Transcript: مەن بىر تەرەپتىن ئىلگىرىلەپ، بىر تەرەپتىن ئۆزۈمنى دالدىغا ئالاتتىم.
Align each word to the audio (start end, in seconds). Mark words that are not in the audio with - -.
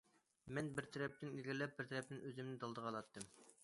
مەن 0.57 0.71
بىر 0.79 0.87
تەرەپتىن 0.95 1.31
ئىلگىرىلەپ، 1.35 1.79
بىر 1.79 1.93
تەرەپتىن 1.93 2.27
ئۆزۈمنى 2.27 2.61
دالدىغا 2.67 2.93
ئالاتتىم. 2.93 3.35